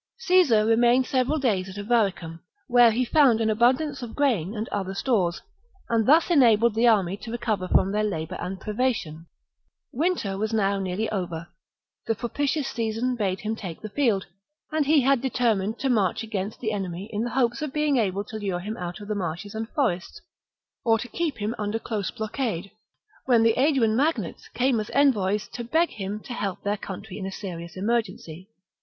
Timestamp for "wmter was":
9.93-10.53